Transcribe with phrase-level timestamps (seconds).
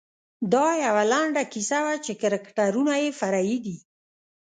[0.53, 3.77] دا یوه لنډه کیسه وه چې کرکټرونه یې فرعي دي.